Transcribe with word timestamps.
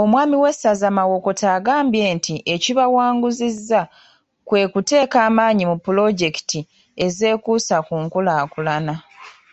Omwami 0.00 0.36
w'essaza 0.42 0.88
Mawokota 0.98 1.46
agambye 1.56 2.04
nti 2.16 2.34
ekibawanguzizza 2.54 3.80
kwe 4.46 4.62
kuteeka 4.72 5.18
amaanyi 5.28 5.64
mu 5.70 5.76
pulojekiti 5.84 6.60
ezeekuusa 7.04 7.76
ku 7.86 7.94
nkulaakulana. 8.02 8.94